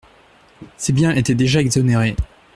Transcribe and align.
Ces 0.77 0.93
biens 0.93 1.11
étaient 1.13 1.35
déjà 1.35 1.61
exonérés. 1.61 2.15